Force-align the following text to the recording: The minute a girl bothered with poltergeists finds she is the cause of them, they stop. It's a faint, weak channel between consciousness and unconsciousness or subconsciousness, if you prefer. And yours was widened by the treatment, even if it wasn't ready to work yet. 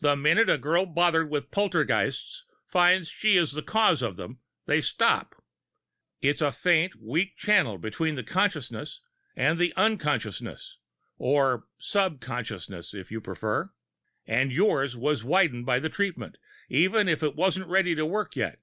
The 0.00 0.16
minute 0.16 0.48
a 0.48 0.56
girl 0.56 0.86
bothered 0.86 1.28
with 1.28 1.50
poltergeists 1.50 2.46
finds 2.64 3.10
she 3.10 3.36
is 3.36 3.52
the 3.52 3.60
cause 3.60 4.00
of 4.00 4.16
them, 4.16 4.40
they 4.64 4.80
stop. 4.80 5.44
It's 6.22 6.40
a 6.40 6.50
faint, 6.50 6.94
weak 7.02 7.36
channel 7.36 7.76
between 7.76 8.16
consciousness 8.24 9.00
and 9.36 9.60
unconsciousness 9.76 10.78
or 11.18 11.66
subconsciousness, 11.78 12.94
if 12.94 13.10
you 13.10 13.20
prefer. 13.20 13.70
And 14.26 14.50
yours 14.52 14.96
was 14.96 15.22
widened 15.22 15.66
by 15.66 15.80
the 15.80 15.90
treatment, 15.90 16.38
even 16.70 17.06
if 17.06 17.22
it 17.22 17.36
wasn't 17.36 17.68
ready 17.68 17.94
to 17.94 18.06
work 18.06 18.34
yet. 18.34 18.58